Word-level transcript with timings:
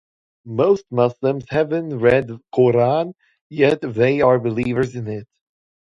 Most 0.47 0.85
Muslims 0.89 1.45
haven't 1.49 1.99
read 1.99 2.31
Quran 2.55 3.13
yet 3.51 3.81
they 3.81 4.21
are 4.21 4.39
believers 4.39 4.95
in 4.95 5.07
it. 5.07 5.27